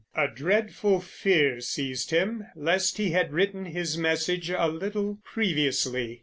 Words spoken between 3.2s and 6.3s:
written his message a little previously.